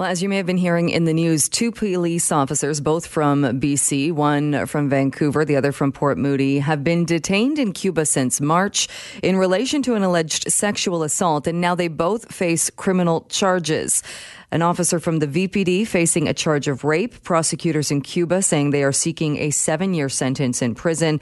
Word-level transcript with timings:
Well, 0.00 0.08
as 0.08 0.22
you 0.22 0.30
may 0.30 0.38
have 0.38 0.46
been 0.46 0.56
hearing 0.56 0.88
in 0.88 1.04
the 1.04 1.12
news, 1.12 1.46
two 1.46 1.70
police 1.70 2.32
officers, 2.32 2.80
both 2.80 3.06
from 3.06 3.42
BC, 3.60 4.12
one 4.12 4.64
from 4.64 4.88
Vancouver, 4.88 5.44
the 5.44 5.56
other 5.56 5.72
from 5.72 5.92
Port 5.92 6.16
Moody, 6.16 6.60
have 6.60 6.82
been 6.82 7.04
detained 7.04 7.58
in 7.58 7.74
Cuba 7.74 8.06
since 8.06 8.40
March 8.40 8.88
in 9.22 9.36
relation 9.36 9.82
to 9.82 9.96
an 9.96 10.02
alleged 10.02 10.50
sexual 10.50 11.02
assault, 11.02 11.46
and 11.46 11.60
now 11.60 11.74
they 11.74 11.88
both 11.88 12.34
face 12.34 12.70
criminal 12.70 13.26
charges. 13.28 14.02
An 14.50 14.62
officer 14.62 14.98
from 14.98 15.18
the 15.18 15.26
VPD 15.26 15.86
facing 15.86 16.26
a 16.26 16.34
charge 16.34 16.66
of 16.66 16.82
rape. 16.82 17.22
Prosecutors 17.22 17.90
in 17.90 18.00
Cuba 18.00 18.40
saying 18.40 18.70
they 18.70 18.82
are 18.82 18.92
seeking 18.92 19.36
a 19.36 19.50
seven 19.50 19.92
year 19.92 20.08
sentence 20.08 20.62
in 20.62 20.74
prison. 20.74 21.20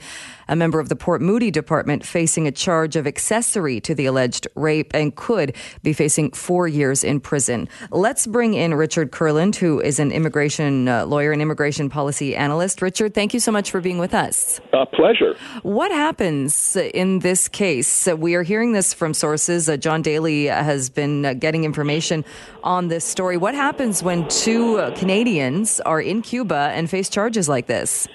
A 0.49 0.55
member 0.55 0.79
of 0.79 0.89
the 0.89 0.95
Port 0.95 1.21
Moody 1.21 1.51
department 1.51 2.03
facing 2.03 2.47
a 2.47 2.51
charge 2.51 2.95
of 2.95 3.05
accessory 3.05 3.79
to 3.81 3.93
the 3.93 4.07
alleged 4.07 4.47
rape 4.55 4.91
and 4.95 5.15
could 5.15 5.55
be 5.83 5.93
facing 5.93 6.31
four 6.31 6.67
years 6.67 7.03
in 7.03 7.19
prison. 7.19 7.69
Let's 7.91 8.25
bring 8.25 8.55
in 8.55 8.73
Richard 8.73 9.11
Kurland, 9.11 9.55
who 9.55 9.79
is 9.79 9.99
an 9.99 10.11
immigration 10.11 10.87
uh, 10.87 11.05
lawyer 11.05 11.31
and 11.31 11.39
immigration 11.39 11.87
policy 11.87 12.35
analyst. 12.35 12.81
Richard, 12.81 13.13
thank 13.13 13.35
you 13.35 13.39
so 13.39 13.51
much 13.51 13.69
for 13.69 13.79
being 13.79 13.99
with 13.99 14.15
us. 14.15 14.59
A 14.73 14.87
pleasure. 14.87 15.35
What 15.61 15.91
happens 15.91 16.75
in 16.75 17.19
this 17.19 17.47
case? 17.47 18.07
We 18.07 18.33
are 18.33 18.43
hearing 18.43 18.73
this 18.73 18.91
from 18.91 19.13
sources. 19.13 19.69
Uh, 19.69 19.77
John 19.77 20.01
Daly 20.01 20.45
has 20.45 20.89
been 20.89 21.27
uh, 21.27 21.33
getting 21.35 21.63
information 21.63 22.25
on 22.63 22.87
this 22.87 23.05
story. 23.05 23.37
What 23.37 23.53
happens 23.53 24.01
when 24.01 24.27
two 24.29 24.79
uh, 24.79 24.95
Canadians 24.95 25.79
are 25.81 26.01
in 26.01 26.23
Cuba 26.23 26.71
and 26.73 26.89
face 26.89 27.07
charges 27.07 27.47
like 27.47 27.67
this? 27.67 28.07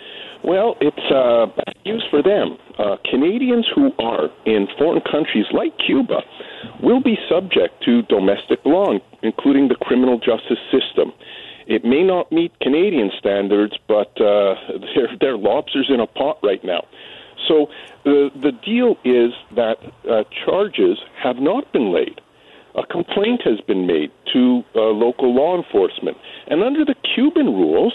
Well, 0.45 0.77
it's 0.79 1.11
uh, 1.11 1.47
bad 1.47 1.75
news 1.87 2.05
for 2.11 2.23
them. 2.23 2.59
Uh, 2.79 2.97
Canadians 3.11 3.67
who 3.75 3.93
are 3.99 4.29
in 4.45 4.69
foreign 4.77 5.01
countries 5.01 5.47
like 5.53 5.73
Cuba 5.79 6.21
will 6.83 7.01
be 7.01 7.17
subject 7.31 7.83
to 7.87 8.03
domestic 8.03 8.61
law, 8.67 8.93
including 9.23 9.69
the 9.69 9.77
criminal 9.77 10.19
justice 10.19 10.61
system. 10.71 11.15
It 11.67 11.83
may 11.83 12.03
not 12.03 12.31
meet 12.31 12.53
Canadian 12.61 13.11
standards, 13.19 13.73
but 13.89 14.13
uh, 14.21 14.55
they're, 14.95 15.17
they're 15.19 15.39
lobsters 15.39 15.87
in 15.89 16.01
a 16.01 16.07
pot 16.07 16.39
right 16.43 16.63
now. 16.63 16.85
So 17.49 17.69
the 18.05 18.31
the 18.35 18.53
deal 18.53 18.97
is 19.05 19.33
that 19.57 19.77
uh, 20.09 20.25
charges 20.45 20.99
have 21.23 21.37
not 21.37 21.73
been 21.73 21.93
laid 21.93 22.21
a 22.75 22.85
complaint 22.87 23.43
has 23.45 23.61
been 23.61 23.87
made 23.87 24.11
to 24.33 24.65
uh, 24.75 24.81
local 24.81 25.33
law 25.33 25.57
enforcement. 25.57 26.17
And 26.49 26.63
under 26.63 26.85
the 26.85 26.97
Cuban 27.15 27.47
rules, 27.47 27.95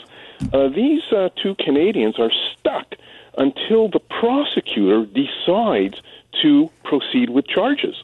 uh, 0.53 0.69
these 0.69 1.03
uh, 1.11 1.29
two 1.41 1.55
Canadians 1.55 2.19
are 2.19 2.31
stuck 2.53 2.95
until 3.37 3.89
the 3.89 3.99
prosecutor 3.99 5.05
decides 5.05 6.01
to 6.41 6.69
proceed 6.83 7.29
with 7.29 7.47
charges 7.47 8.03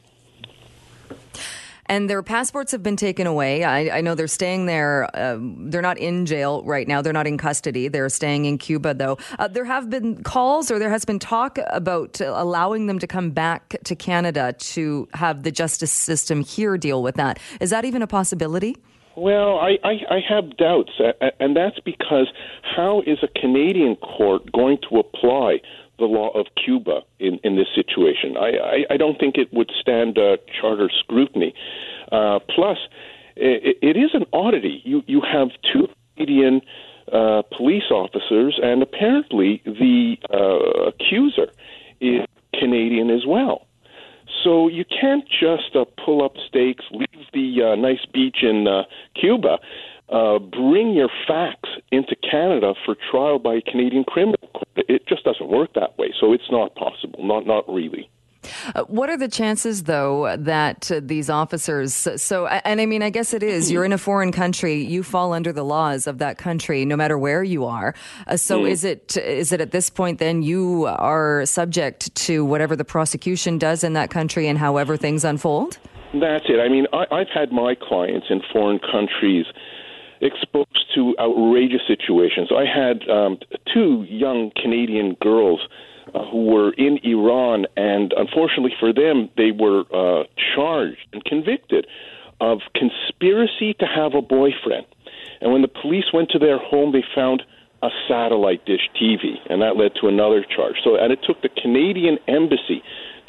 and 1.88 2.10
their 2.10 2.22
passports 2.22 2.72
have 2.72 2.82
been 2.82 2.96
taken 2.96 3.26
away. 3.26 3.64
I, 3.64 3.98
I 3.98 4.00
know 4.00 4.14
they're 4.14 4.28
staying 4.28 4.66
there. 4.66 5.08
Uh, 5.14 5.38
they're 5.40 5.82
not 5.82 5.98
in 5.98 6.26
jail 6.26 6.62
right 6.64 6.86
now. 6.86 7.02
They're 7.02 7.12
not 7.12 7.26
in 7.26 7.38
custody. 7.38 7.88
They're 7.88 8.08
staying 8.08 8.44
in 8.44 8.58
Cuba, 8.58 8.94
though. 8.94 9.18
Uh, 9.38 9.48
there 9.48 9.64
have 9.64 9.88
been 9.88 10.22
calls, 10.22 10.70
or 10.70 10.78
there 10.78 10.90
has 10.90 11.04
been 11.04 11.18
talk 11.18 11.58
about 11.68 12.20
allowing 12.20 12.86
them 12.86 12.98
to 12.98 13.06
come 13.06 13.30
back 13.30 13.76
to 13.84 13.94
Canada 13.94 14.54
to 14.58 15.08
have 15.14 15.42
the 15.42 15.50
justice 15.50 15.92
system 15.92 16.42
here 16.42 16.76
deal 16.76 17.02
with 17.02 17.14
that. 17.16 17.38
Is 17.60 17.70
that 17.70 17.84
even 17.84 18.02
a 18.02 18.06
possibility? 18.06 18.76
Well, 19.16 19.58
I, 19.58 19.78
I, 19.82 20.16
I 20.16 20.20
have 20.28 20.56
doubts, 20.58 20.92
and 21.40 21.56
that's 21.56 21.80
because 21.80 22.28
how 22.62 23.02
is 23.06 23.18
a 23.22 23.28
Canadian 23.28 23.96
court 23.96 24.52
going 24.52 24.78
to 24.90 24.98
apply 24.98 25.60
the 25.98 26.04
law 26.04 26.28
of 26.38 26.46
Cuba 26.62 27.00
in, 27.18 27.40
in 27.42 27.56
this 27.56 27.68
situation. 27.74 28.36
I, 28.36 28.50
I, 28.50 28.94
I 28.94 28.96
don't 28.98 29.18
think 29.18 29.36
it 29.38 29.52
would 29.54 29.70
stand 29.80 30.18
uh, 30.18 30.36
charter 30.60 30.90
scrutiny. 31.00 31.54
Uh, 32.12 32.40
plus, 32.54 32.76
it, 33.36 33.78
it 33.80 33.96
is 33.96 34.10
an 34.12 34.26
oddity. 34.34 34.82
You, 34.84 35.02
you 35.06 35.22
have 35.22 35.48
two 35.72 35.88
Canadian 36.16 36.60
uh, 37.10 37.42
police 37.56 37.90
officers, 37.90 38.60
and 38.62 38.82
apparently 38.82 39.62
the 39.64 40.16
uh, 40.30 40.88
accuser 40.90 41.50
is 42.02 42.20
Canadian 42.52 43.08
as 43.08 43.24
well. 43.26 43.66
So 44.44 44.68
you 44.68 44.84
can't 44.84 45.24
just 45.28 45.74
uh, 45.74 45.84
pull 46.04 46.22
up 46.24 46.34
stakes, 46.46 46.84
the 47.36 47.72
uh, 47.72 47.74
nice 47.76 48.04
beach 48.12 48.38
in 48.42 48.66
uh, 48.66 48.82
Cuba, 49.20 49.58
uh, 50.08 50.38
bring 50.38 50.94
your 50.94 51.10
facts 51.28 51.68
into 51.92 52.16
Canada 52.16 52.74
for 52.84 52.96
trial 53.10 53.38
by 53.38 53.54
a 53.54 53.60
Canadian 53.60 54.04
criminal 54.04 54.48
court. 54.54 54.68
It 54.76 55.06
just 55.06 55.24
doesn't 55.24 55.48
work 55.48 55.74
that 55.74 55.98
way. 55.98 56.12
So 56.18 56.32
it's 56.32 56.50
not 56.50 56.74
possible. 56.74 57.20
Not 57.24 57.46
not 57.46 57.68
really. 57.68 58.08
Uh, 58.76 58.84
what 58.84 59.08
are 59.08 59.16
the 59.16 59.28
chances, 59.28 59.84
though, 59.84 60.36
that 60.36 60.90
uh, 60.90 61.00
these 61.02 61.28
officers? 61.28 61.92
So, 61.94 62.46
and 62.46 62.80
I 62.80 62.86
mean, 62.86 63.02
I 63.02 63.10
guess 63.10 63.34
it 63.34 63.42
is. 63.42 63.72
You're 63.72 63.84
in 63.84 63.92
a 63.92 63.98
foreign 63.98 64.30
country. 64.30 64.84
You 64.84 65.02
fall 65.02 65.32
under 65.32 65.52
the 65.52 65.64
laws 65.64 66.06
of 66.06 66.18
that 66.18 66.38
country, 66.38 66.84
no 66.84 66.96
matter 66.96 67.18
where 67.18 67.42
you 67.42 67.64
are. 67.64 67.92
Uh, 68.28 68.36
so, 68.36 68.60
mm. 68.60 68.70
is 68.70 68.84
it 68.84 69.16
is 69.16 69.50
it 69.52 69.60
at 69.60 69.72
this 69.72 69.90
point 69.90 70.20
then 70.20 70.42
you 70.42 70.86
are 70.86 71.44
subject 71.44 72.14
to 72.26 72.44
whatever 72.44 72.76
the 72.76 72.84
prosecution 72.84 73.58
does 73.58 73.82
in 73.82 73.94
that 73.94 74.10
country 74.10 74.46
and 74.46 74.58
however 74.58 74.96
things 74.96 75.24
unfold? 75.24 75.78
That's 76.20 76.44
it. 76.48 76.60
I 76.60 76.68
mean, 76.68 76.86
I, 76.92 77.06
I've 77.10 77.28
had 77.32 77.52
my 77.52 77.74
clients 77.74 78.26
in 78.30 78.40
foreign 78.52 78.78
countries 78.78 79.46
exposed 80.20 80.84
to 80.94 81.14
outrageous 81.20 81.82
situations. 81.86 82.50
I 82.50 82.64
had 82.64 83.08
um, 83.08 83.38
two 83.72 84.04
young 84.08 84.50
Canadian 84.56 85.16
girls 85.20 85.60
uh, 86.14 86.24
who 86.30 86.46
were 86.46 86.72
in 86.72 86.98
Iran, 87.02 87.66
and 87.76 88.14
unfortunately 88.16 88.74
for 88.80 88.92
them, 88.92 89.28
they 89.36 89.50
were 89.50 89.84
uh, 89.92 90.24
charged 90.54 91.06
and 91.12 91.24
convicted 91.24 91.86
of 92.40 92.60
conspiracy 92.74 93.74
to 93.74 93.86
have 93.86 94.14
a 94.14 94.22
boyfriend. 94.22 94.86
And 95.40 95.52
when 95.52 95.62
the 95.62 95.68
police 95.68 96.06
went 96.12 96.30
to 96.30 96.38
their 96.38 96.58
home, 96.58 96.92
they 96.92 97.04
found 97.14 97.42
a 97.82 97.88
satellite 98.08 98.64
dish 98.64 98.88
TV, 99.00 99.36
and 99.50 99.60
that 99.62 99.76
led 99.76 99.92
to 100.00 100.08
another 100.08 100.44
charge. 100.44 100.76
So, 100.82 100.96
and 100.96 101.12
it 101.12 101.20
took 101.26 101.42
the 101.42 101.50
Canadian 101.50 102.18
embassy 102.26 102.82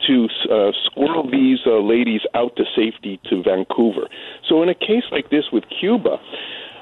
to 0.08 0.28
uh, 0.50 0.72
squirrel 0.86 1.30
these 1.30 1.60
uh, 1.66 1.80
ladies 1.80 2.22
out 2.34 2.56
to 2.56 2.64
safety 2.76 3.20
to 3.30 3.44
Vancouver. 3.44 4.08
So, 4.48 4.64
in 4.64 4.70
a 4.70 4.76
case 4.76 5.04
like 5.12 5.30
this 5.30 5.46
with 5.52 5.64
Cuba, 5.80 6.18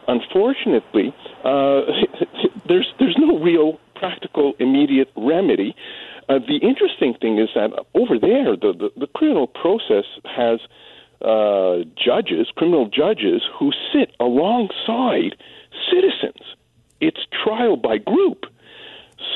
unfortunately, 0.08 1.14
uh, 1.44 1.82
there's 2.68 2.94
there's 3.00 3.18
no 3.18 3.40
real 3.40 3.80
practical 3.96 4.54
immediate 4.60 5.12
remedy. 5.16 5.76
Uh, 6.28 6.40
the 6.40 6.58
interesting 6.58 7.14
thing 7.22 7.38
is 7.38 7.50
that 7.54 7.72
over 7.94 8.18
there, 8.20 8.56
the, 8.56 8.74
the, 8.74 8.90
the 9.00 9.08
criminal 9.08 9.48
process 9.48 10.06
has 10.24 10.60
uh, 11.22 11.84
judges, 11.96 12.48
criminal 12.56 12.90
judges, 12.90 13.44
who 13.58 13.72
sit 13.94 14.12
alongside 14.20 15.36
citizens. 15.90 16.42
It's 17.00 17.20
trial 17.44 17.78
by 17.78 17.98
group. 18.00 18.46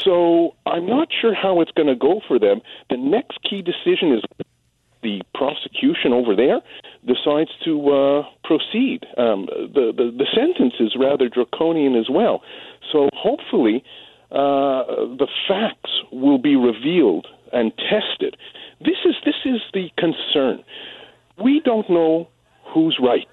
So 0.04 0.56
I'm 0.66 0.86
not 0.86 1.10
sure 1.22 1.34
how 1.34 1.62
it's 1.62 1.72
going 1.72 1.88
to 1.88 1.96
go 1.96 2.22
for 2.28 2.40
them. 2.40 2.62
The 2.90 2.98
next 2.98 3.40
key 3.48 3.62
decision 3.62 4.14
is 4.14 4.24
the 5.02 5.22
prosecution 5.34 6.12
over 6.14 6.36
there 6.36 6.62
decides 7.06 7.52
to 7.64 7.90
uh, 7.90 8.24
proceed. 8.44 9.06
Um, 9.18 9.48
the, 9.48 9.94
the, 9.96 10.12
the 10.18 10.28
sentence 10.36 10.74
is 10.80 10.96
rather 11.00 11.30
draconian 11.30 11.96
as 11.96 12.08
well. 12.10 12.42
So 12.92 13.10
hopefully, 13.14 13.84
uh, 14.32 14.84
the 15.18 15.28
facts 15.48 15.92
will 16.12 16.38
be 16.38 16.56
revealed 16.56 17.28
and 17.54 17.72
tested. 17.78 18.36
This 18.80 18.98
is 19.06 19.16
this 19.26 19.36
is 19.46 19.62
the 19.74 19.90
concern. 19.98 20.64
We 21.42 21.62
don't 21.64 21.90
know 21.90 22.28
who's 22.74 23.00
right. 23.02 23.28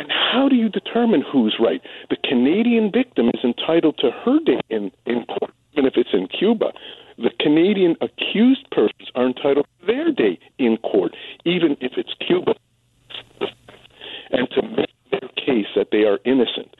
And 0.00 0.10
how 0.10 0.48
do 0.48 0.56
you 0.56 0.70
determine 0.70 1.22
who's 1.30 1.56
right? 1.60 1.82
The 2.08 2.16
Canadian 2.24 2.90
victim 2.90 3.28
is 3.28 3.44
entitled 3.44 3.98
to 3.98 4.10
her 4.24 4.38
day 4.40 4.60
in, 4.70 4.90
in 5.04 5.26
court, 5.26 5.52
even 5.74 5.84
if 5.84 5.92
it's 5.96 6.14
in 6.14 6.26
Cuba. 6.26 6.72
The 7.18 7.30
Canadian 7.38 7.96
accused 8.00 8.66
persons 8.70 9.10
are 9.14 9.26
entitled 9.26 9.66
to 9.66 9.86
their 9.86 10.10
day 10.10 10.38
in 10.58 10.78
court, 10.78 11.14
even 11.44 11.76
if 11.82 11.92
it's 11.98 12.14
Cuba. 12.26 12.54
And 14.30 14.48
to 14.52 14.62
make 14.62 14.90
their 15.10 15.28
case 15.36 15.66
that 15.76 15.88
they 15.92 16.04
are 16.04 16.18
innocent. 16.24 16.74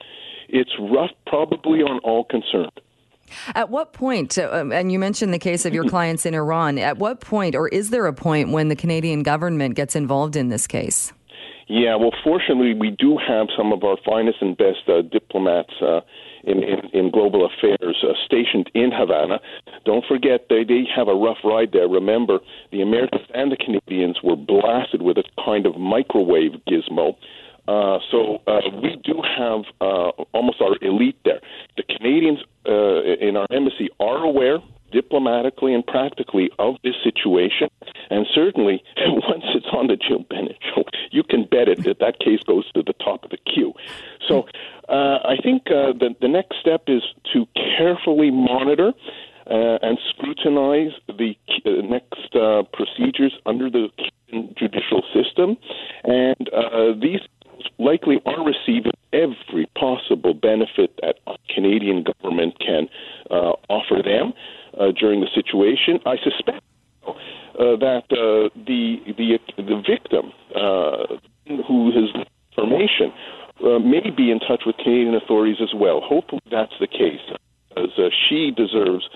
It's 0.49 0.71
rough, 0.79 1.11
probably, 1.27 1.81
on 1.83 1.99
all 1.99 2.23
concerned. 2.23 2.71
At 3.53 3.69
what 3.69 3.93
point, 3.93 4.37
uh, 4.37 4.49
um, 4.51 4.71
and 4.71 4.91
you 4.91 4.97
mentioned 4.97 5.31
the 5.31 5.39
case 5.39 5.65
of 5.65 5.73
your 5.73 5.87
clients 5.87 6.25
in 6.25 6.33
Iran, 6.33 6.79
at 6.79 6.97
what 6.97 7.21
point, 7.21 7.55
or 7.55 7.67
is 7.67 7.91
there 7.91 8.07
a 8.07 8.13
point 8.13 8.49
when 8.49 8.67
the 8.67 8.75
Canadian 8.75 9.21
government 9.21 9.75
gets 9.75 9.95
involved 9.95 10.35
in 10.35 10.49
this 10.49 10.65
case? 10.65 11.13
Yeah, 11.71 11.95
well, 11.95 12.11
fortunately, 12.21 12.73
we 12.73 12.89
do 12.89 13.17
have 13.17 13.47
some 13.57 13.71
of 13.71 13.85
our 13.85 13.95
finest 14.05 14.41
and 14.41 14.57
best 14.57 14.89
uh, 14.89 15.03
diplomats 15.03 15.71
uh, 15.81 16.01
in, 16.43 16.61
in, 16.63 16.79
in, 16.91 17.11
global 17.11 17.45
affairs 17.45 17.95
uh, 18.03 18.11
stationed 18.25 18.69
in 18.73 18.91
Havana. 18.91 19.39
Don't 19.85 20.03
forget, 20.05 20.47
they, 20.49 20.65
they 20.65 20.83
have 20.93 21.07
a 21.07 21.15
rough 21.15 21.37
ride 21.45 21.71
there. 21.71 21.87
Remember, 21.87 22.39
the 22.73 22.81
Americans 22.81 23.23
and 23.33 23.53
the 23.53 23.55
Canadians 23.55 24.17
were 24.21 24.35
blasted 24.35 25.01
with 25.01 25.15
a 25.15 25.23
kind 25.45 25.65
of 25.65 25.77
microwave 25.77 26.59
gizmo. 26.67 27.15
Uh, 27.69 27.99
so 28.11 28.41
uh, 28.47 28.59
we 28.83 28.97
do 29.05 29.21
have 29.23 29.61
uh, 29.79 30.09
almost 30.33 30.59
our 30.59 30.75
elite 30.81 31.19
there. 31.23 31.39
The 31.77 31.83
Canadians 31.83 32.39
uh, 32.67 33.01
in 33.25 33.37
our 33.37 33.47
embassy 33.49 33.87
are 33.97 34.25
aware 34.25 34.57
diplomatically 34.91 35.73
and 35.73 35.87
practically 35.87 36.49
of 36.59 36.75
this 36.83 36.95
situation. 37.01 37.69
And 38.11 38.27
certainly, 38.33 38.83
once 38.97 39.45
it's 39.55 39.65
on 39.71 39.87
the 39.87 39.95
Jill 39.95 40.25
Bennett 40.29 40.57
show, 40.75 40.83
you 41.11 41.23
can 41.23 41.45
bet 41.45 41.67
it 41.67 41.83
that 41.85 41.99
that 41.99 42.19
case 42.19 42.43
goes 42.43 42.71
to 42.73 42.83
the 42.83 42.93
top 42.93 43.23
of 43.23 43.31
the 43.31 43.37
queue. 43.37 43.73
So 44.27 44.45
uh, 44.89 45.19
I 45.23 45.37
think 45.41 45.63
uh, 45.67 45.93
the, 45.93 46.13
the 46.21 46.27
next 46.27 46.57
step 46.59 46.83
is 46.87 47.01
to 47.33 47.47
carefully 47.55 48.29
monitor 48.29 48.93
uh, 49.49 49.79
and 49.81 49.97
scrutinize 50.09 50.91
the 51.07 51.35
uh, 51.65 51.81
next 51.81 52.35
uh, 52.35 52.63
procedures 52.73 53.33
under 53.45 53.69
the 53.69 53.87
judicial 54.57 55.03
system. 55.13 55.57
And 56.03 56.49
uh, 56.53 56.93
these 57.01 57.21
likely 57.79 58.21
are 58.25 58.45
receiving 58.45 58.91
every 59.13 59.69
possible 59.75 60.33
benefit 60.33 60.99
that 61.01 61.15
Canadian 61.53 62.03
government 62.03 62.59
can 62.59 62.87
uh, 63.29 63.53
offer 63.69 64.01
them 64.03 64.33
uh, 64.79 64.91
during 64.97 65.21
the 65.21 65.27
situation. 65.33 65.99
I 66.05 66.17
suspect 66.17 66.60
that 67.77 68.03
uh, 68.11 68.49
the 68.55 68.97
the 69.17 69.39
the 69.57 69.81
victim 69.87 70.31
uh, 70.55 71.17
who 71.67 71.91
has 71.91 72.25
information 72.51 73.13
uh, 73.63 73.79
may 73.79 74.09
be 74.09 74.31
in 74.31 74.39
touch 74.39 74.63
with 74.65 74.75
Canadian 74.77 75.15
authorities 75.15 75.57
as 75.61 75.73
well. 75.75 76.01
Hopefully, 76.01 76.41
that's 76.49 76.73
the 76.79 76.87
case, 76.87 77.21
as 77.77 77.89
uh, 77.97 78.09
she 78.27 78.51
deserves 78.51 79.07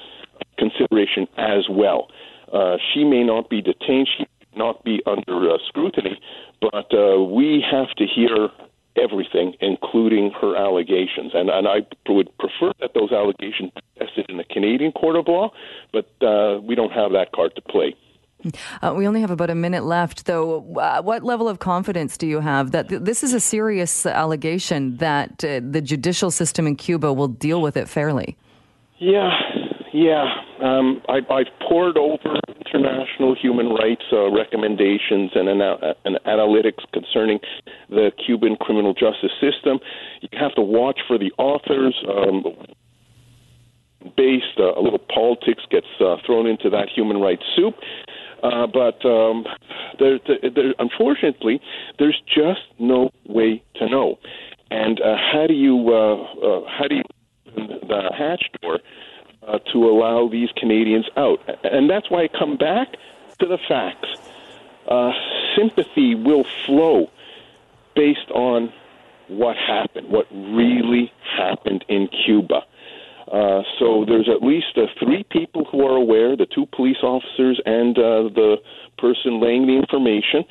consideration 0.58 1.28
as 1.38 1.68
well. 1.70 2.08
Uh, 2.52 2.78
she 2.94 3.04
may 3.04 3.24
not 3.24 3.50
be 3.50 3.62
detained. 3.62 4.08
She 4.18 4.24
may 4.24 4.58
not 4.58 4.84
be 4.84 5.02
under 5.06 5.52
uh, 5.52 5.58
scrutiny, 5.68 6.20
but 6.62 6.94
uh, 6.94 7.22
we 7.24 7.64
have 7.70 7.90
to 7.98 8.06
hear 8.06 8.50
everything, 8.98 9.54
including 9.60 10.32
her 10.42 10.56
allegations. 10.56 11.32
And, 11.34 11.50
and 11.50 11.68
I 11.68 11.86
would 12.08 12.30
prefer 12.38 12.72
that 12.80 12.92
those 12.94 13.12
allegations 13.12 13.72
be 13.76 14.06
tested 14.06 14.26
in 14.30 14.40
a 14.40 14.46
Canadian 14.46 14.92
court 14.92 15.18
of 15.18 15.28
law, 15.28 15.52
but 15.92 16.10
uh, 16.26 16.60
we 16.62 16.76
don't 16.76 16.92
have 16.92 17.12
that 17.12 17.32
card 17.34 17.56
to 17.56 17.62
play. 17.62 17.96
Uh, 18.82 18.94
we 18.96 19.08
only 19.08 19.22
have 19.22 19.32
about 19.32 19.50
a 19.50 19.56
minute 19.56 19.84
left, 19.84 20.26
though. 20.26 20.76
Uh, 20.76 21.02
what 21.02 21.24
level 21.24 21.48
of 21.50 21.60
confidence 21.60 22.18
do 22.18 22.28
you 22.28 22.40
have 22.40 22.72
that 22.72 22.90
th- 22.90 23.02
this 23.02 23.24
is 23.24 23.34
a 23.34 23.40
serious 23.40 24.06
allegation 24.06 24.98
that 24.98 25.44
uh, 25.44 25.60
the 25.64 25.82
judicial 25.82 26.32
system 26.32 26.68
in 26.68 26.76
Cuba 26.76 27.12
will 27.14 27.28
deal 27.28 27.62
with 27.62 27.76
it 27.78 27.88
fairly? 27.90 28.38
Yeah, 28.98 29.32
yeah. 29.94 30.26
Um, 30.62 31.02
I, 31.10 31.20
I've 31.30 31.52
poured 31.68 31.98
over 31.98 32.40
international 32.66 33.36
human 33.36 33.70
rights 33.70 34.04
uh, 34.12 34.32
recommendations 34.32 35.32
and, 35.36 35.50
ana- 35.50 35.96
and 36.06 36.20
analytics 36.26 36.84
concerning 36.94 37.40
the 37.90 38.12
Cuban 38.26 38.56
criminal 38.56 38.94
justice 38.94 39.32
system. 39.42 39.80
You 40.22 40.30
have 40.40 40.56
to 40.56 40.62
watch 40.62 41.00
for 41.08 41.18
the 41.18 41.32
authors. 41.38 41.96
Um, 42.08 42.44
based, 44.16 44.60
uh, 44.60 44.74
a 44.76 44.82
little 44.82 45.00
politics 45.00 45.64
gets 45.72 45.88
uh, 46.00 46.18
thrown 46.26 46.46
into 46.46 46.70
that 46.70 46.90
human 46.94 47.18
rights 47.18 47.44
soup. 47.56 47.76
Uh, 48.44 48.68
but 48.68 49.04
um, 49.06 49.46
there, 50.00 50.20
there, 50.28 50.74
unfortunately, 50.80 51.62
there's 52.00 52.22
just 52.28 52.62
no 52.80 53.12
way 53.28 53.64
to 53.76 53.90
know. 53.90 54.20
And 54.72 55.00
uh, 55.00 55.16
how 55.18 55.46
do 55.48 55.54
you 55.54 55.90
uh, 55.90 56.16
uh, 56.16 56.62
how 56.68 56.88
do 56.88 56.96
you 56.96 57.04
the 57.56 58.12
hatch 58.18 58.50
door 58.62 58.80
uh, 59.48 59.60
to 59.72 59.90
allow 59.90 60.28
these 60.28 60.50
Canadians 60.58 61.06
out? 61.18 61.40
And 61.64 61.90
that's 61.90 62.10
why 62.10 62.24
I 62.24 62.28
come 62.28 62.58
back 62.58 62.98
to 63.40 63.46
the 63.46 63.58
facts. 63.68 64.10
Uh, 64.88 65.12
sympathy 65.56 66.16
will 66.16 66.46
flow 66.66 67.10
based 67.96 68.30
on 68.34 68.72
what 69.28 69.56
happened, 69.58 70.10
what 70.10 70.28
really 70.32 71.12
happened 71.38 71.84
in 71.88 72.08
Cuba. 72.08 72.64
Uh, 73.32 73.62
so 73.80 74.06
there's 74.08 74.30
at 74.30 74.46
least 74.46 74.78
uh, 74.78 74.86
three 75.00 75.24
people 75.32 75.66
who 75.72 75.86
are 75.86 75.96
aware, 75.96 76.36
the 76.38 76.46
two 76.46 76.66
police 76.76 77.02
officers 77.02 77.60
and 77.66 77.98
uh, 77.98 78.30
the 78.34 78.58
person 78.98 79.42
laying 79.42 79.66
the 79.68 79.74
information. 79.74 80.46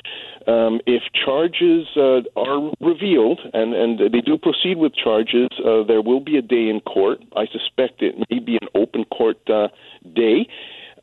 Um, 0.47 0.81
if 0.87 1.03
charges 1.25 1.87
uh, 1.97 2.21
are 2.37 2.73
revealed 2.81 3.41
and, 3.55 3.75
and 3.75 4.13
they 4.13 4.21
do 4.21 4.37
proceed 4.37 4.77
with 4.77 4.93
charges, 4.95 5.49
uh, 5.65 5.85
there 5.85 6.03
will 6.03 6.21
be 6.21 6.37
a 6.37 6.43
day 6.43 6.69
in 6.69 6.81
court. 6.81 7.21
I 7.37 7.47
suspect 7.47 8.03
it 8.03 8.17
may 8.31 8.41
be 8.41 8.59
an 8.61 8.69
open 8.75 9.05
court 9.05 9.39
uh, 9.49 9.69
day. 10.15 10.47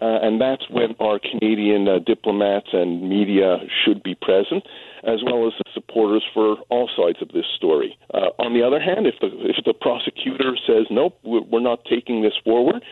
Uh, 0.01 0.18
and 0.24 0.42
that's 0.42 0.68
when 0.69 0.95
our 1.00 1.19
Canadian 1.19 1.88
uh, 1.88 2.00
diplomats 2.00 2.69
and 2.74 3.07
media 3.07 3.57
should 3.86 4.01
be 4.01 4.15
present, 4.15 4.63
as 5.03 5.19
well 5.24 5.45
as 5.45 5.53
the 5.59 5.69
supporters 5.75 6.24
for 6.33 6.57
all 6.69 6.89
sides 6.98 7.21
of 7.21 7.27
this 7.30 7.45
story. 7.56 7.98
Uh, 8.13 8.30
on 8.39 8.53
the 8.53 8.63
other 8.63 8.80
hand, 8.80 9.06
if 9.06 9.15
the 9.21 9.27
if 9.45 9.63
the 9.63 9.74
prosecutor 9.74 10.57
says 10.65 10.88
nope, 10.89 11.18
we're 11.24 11.59
not 11.59 11.86
taking 11.86 12.24
this 12.24 12.33
forward, 12.44 12.83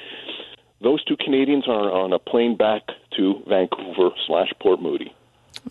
those 0.82 1.04
two 1.04 1.18
Canadians 1.18 1.68
are 1.68 1.92
on 1.92 2.14
a 2.14 2.20
plane 2.20 2.56
back 2.56 2.84
to 3.18 3.42
Vancouver 3.48 4.12
slash 4.28 4.50
Port 4.62 4.82
Moody. 4.82 5.14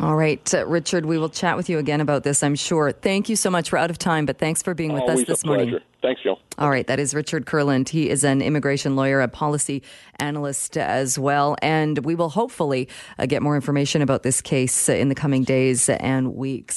All 0.00 0.16
right, 0.16 0.54
uh, 0.54 0.66
Richard, 0.66 1.06
we 1.06 1.18
will 1.18 1.28
chat 1.28 1.56
with 1.56 1.68
you 1.68 1.78
again 1.78 2.00
about 2.00 2.22
this, 2.22 2.42
I'm 2.42 2.54
sure. 2.54 2.92
Thank 2.92 3.28
you 3.28 3.36
so 3.36 3.50
much. 3.50 3.72
We're 3.72 3.78
out 3.78 3.90
of 3.90 3.98
time, 3.98 4.26
but 4.26 4.38
thanks 4.38 4.62
for 4.62 4.74
being 4.74 4.92
with 4.92 5.02
Always 5.02 5.22
us 5.22 5.26
this 5.26 5.44
morning. 5.44 5.78
Thanks, 6.00 6.22
Joe. 6.22 6.38
All 6.58 6.70
right, 6.70 6.86
that 6.86 7.00
is 7.00 7.14
Richard 7.14 7.46
Kurland. 7.46 7.88
He 7.88 8.08
is 8.08 8.22
an 8.22 8.40
immigration 8.40 8.94
lawyer, 8.94 9.20
a 9.20 9.26
policy 9.26 9.82
analyst 10.20 10.76
as 10.76 11.18
well. 11.18 11.56
And 11.60 12.04
we 12.04 12.14
will 12.14 12.28
hopefully 12.28 12.88
uh, 13.18 13.26
get 13.26 13.42
more 13.42 13.56
information 13.56 14.00
about 14.00 14.22
this 14.22 14.40
case 14.40 14.88
uh, 14.88 14.92
in 14.92 15.08
the 15.08 15.16
coming 15.16 15.42
days 15.42 15.88
and 15.88 16.36
weeks. 16.36 16.76